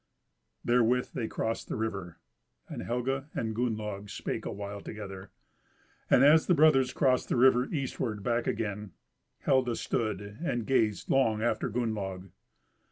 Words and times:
Therewith 0.65 1.09
they 1.13 1.27
crossed 1.27 1.67
the 1.69 1.75
river, 1.75 2.17
and 2.67 2.81
Helga 2.81 3.29
and 3.35 3.55
Gunnlaug 3.55 4.09
spake 4.09 4.45
awhile 4.47 4.81
together, 4.81 5.29
and 6.09 6.23
as 6.23 6.47
the 6.47 6.55
brothers 6.55 6.91
crossed 6.91 7.29
the 7.29 7.35
river 7.35 7.65
eastward 7.71 8.23
back 8.23 8.47
again, 8.47 8.93
Helga 9.41 9.75
stood 9.75 10.19
and 10.43 10.65
gazed 10.65 11.11
long 11.11 11.43
after 11.43 11.69
Gunnlaug. 11.69 12.31